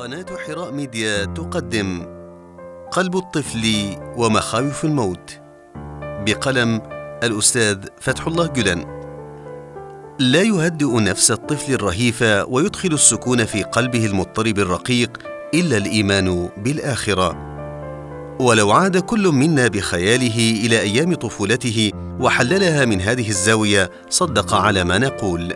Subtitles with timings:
[0.00, 2.06] قناة حراء ميديا تقدم
[2.92, 5.40] قلب الطفل ومخاوف الموت
[6.02, 6.82] بقلم
[7.22, 9.00] الأستاذ فتح الله جلن
[10.18, 15.18] لا يهدئ نفس الطفل الرهيفة ويدخل السكون في قلبه المضطرب الرقيق
[15.54, 17.36] إلا الإيمان بالآخرة.
[18.40, 21.90] ولو عاد كل منا بخياله إلى أيام طفولته
[22.20, 25.54] وحللها من هذه الزاوية صدق على ما نقول.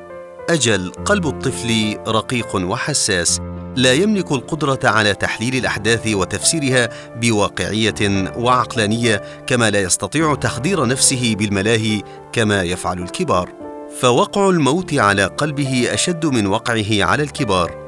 [0.50, 3.40] أجل قلب الطفل رقيق وحساس
[3.76, 12.02] لا يملك القدرة على تحليل الأحداث وتفسيرها بواقعية وعقلانية كما لا يستطيع تخدير نفسه بالملاهي
[12.32, 13.52] كما يفعل الكبار.
[14.00, 17.84] فوقع الموت على قلبه أشد من وقعه على الكبار.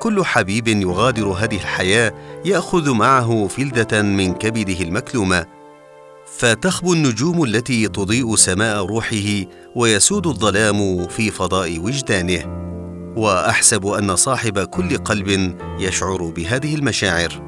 [0.00, 2.12] كل حبيب يغادر هذه الحياة
[2.44, 5.46] يأخذ معه فلذة من كبده المكلومة.
[6.38, 9.44] فتخبو النجوم التي تضيء سماء روحه
[9.76, 12.70] ويسود الظلام في فضاء وجدانه.
[13.16, 17.42] وأحسب أن صاحب كل قلب يشعر بهذه المشاعر.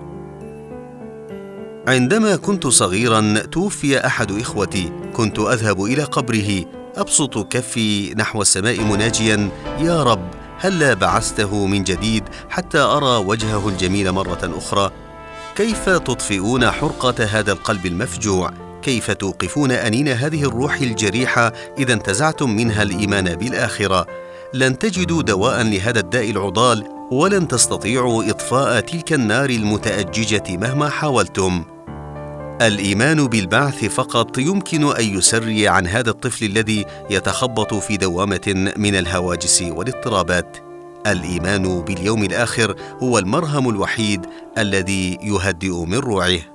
[1.89, 4.93] عندما كنت صغيرا توفي أحد إخوتي.
[5.13, 6.65] كنت أذهب إلى قبره.
[6.97, 9.49] أبسط كفي نحو السماء مناجيا.
[9.81, 14.91] يا رب هلا بعثته من جديد حتى أرى وجهه الجميل مرة أخرى؟
[15.57, 18.51] كيف تطفئون حرقة هذا القلب المفجوع؟
[18.83, 24.07] كيف توقفون أنين هذه الروح الجريحة إذا انتزعتم منها الإيمان بالآخرة؟
[24.55, 31.65] لن تجدوا دواء لهذا الداء العضال ولن تستطيعوا إطفاء تلك النار المتأججة مهما حاولتم.
[32.63, 39.63] الإيمان بالبعث فقط يمكن أن يسري عن هذا الطفل الذي يتخبط في دوامة من الهواجس
[39.63, 40.57] والاضطرابات.
[41.07, 44.27] الإيمان باليوم الآخر هو المرهم الوحيد
[44.59, 46.52] الذي يهدئ من روعه.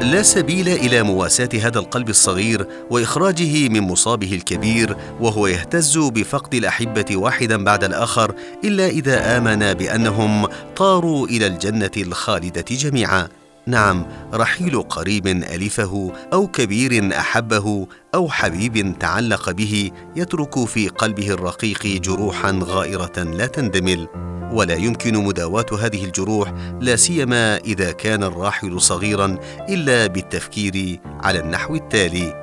[0.00, 7.16] لا سبيل إلى مواساة هذا القلب الصغير وإخراجه من مصابه الكبير وهو يهتز بفقد الأحبة
[7.16, 13.28] واحدا بعد الآخر إلا إذا آمن بأنهم طاروا إلى الجنة الخالدة جميعا.
[13.66, 21.86] نعم رحيل قريب الفه أو كبير أحبه أو حبيب تعلق به يترك في قلبه الرقيق
[21.86, 24.08] جروحا غائرة لا تندمل.
[24.52, 31.74] ولا يمكن مداواة هذه الجروح لا سيما إذا كان الراحل صغيرا إلا بالتفكير على النحو
[31.74, 32.41] التالي.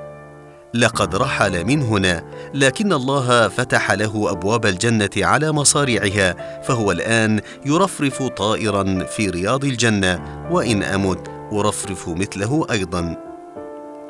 [0.74, 8.24] لقد رحل من هنا لكن الله فتح له أبواب الجنة على مصارعها فهو الآن يرفرف
[8.24, 13.18] طائرا في رياض الجنة وإن أمت أرفرف مثله أيضا.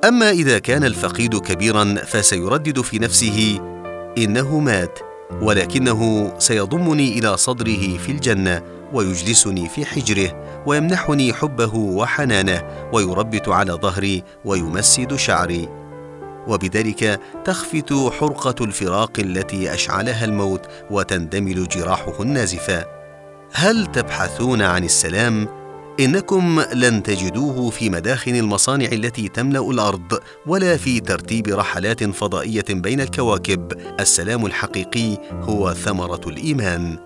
[0.06, 3.59] أما إذا كان الفقيد كبيرا فسيردد في نفسه
[4.18, 5.00] إنه مات
[5.42, 8.62] ولكنه سيضمني إلى صدره في الجنة
[8.94, 15.89] ويجلسني في حجره ويمنحني حبه وحنانه ويربت على ظهري ويمسد شعري.
[16.50, 22.86] وبذلك تخفت حرقة الفراق التي أشعلها الموت وتندمل جراحه النازفه
[23.54, 25.48] هل تبحثون عن السلام؟
[26.00, 33.02] إنكم لن تجدوه في مداخن المصانع التي تملأ الأرض ولا في ترتيب رحلات فضائية بين
[33.02, 33.72] الكواكب.
[34.00, 36.98] السلام الحقيقي هو ثمرة الإيمان.